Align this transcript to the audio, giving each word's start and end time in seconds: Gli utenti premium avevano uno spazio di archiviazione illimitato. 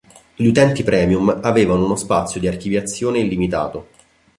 Gli 0.35 0.47
utenti 0.47 0.81
premium 0.81 1.41
avevano 1.43 1.85
uno 1.85 1.95
spazio 1.95 2.39
di 2.39 2.47
archiviazione 2.47 3.19
illimitato. 3.19 3.89